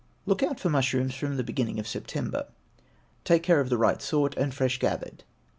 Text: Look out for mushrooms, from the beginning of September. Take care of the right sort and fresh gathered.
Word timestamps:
Look 0.25 0.41
out 0.41 0.59
for 0.59 0.67
mushrooms, 0.71 1.13
from 1.13 1.37
the 1.37 1.43
beginning 1.43 1.77
of 1.79 1.87
September. 1.87 2.47
Take 3.23 3.43
care 3.43 3.59
of 3.59 3.69
the 3.69 3.77
right 3.77 4.01
sort 4.01 4.35
and 4.35 4.51
fresh 4.51 4.79
gathered. 4.79 5.23